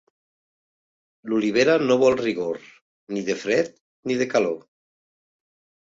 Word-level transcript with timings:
L'olivera 1.33 1.75
no 1.85 1.99
vol 2.05 2.17
rigor, 2.23 2.59
ni 3.13 3.25
de 3.31 3.39
fred 3.45 3.73
ni 3.79 4.21
de 4.25 4.33
calor. 4.37 4.61